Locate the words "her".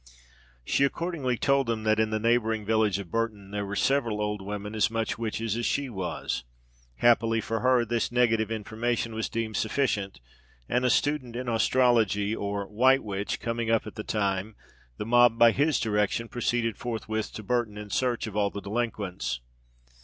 7.59-7.85